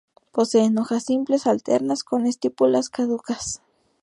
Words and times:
Poseen 0.31 0.79
hojas 0.79 1.03
simples, 1.03 1.45
alternas, 1.45 2.03
con 2.03 2.25
estípulas 2.25 2.89
caducas. 2.89 3.61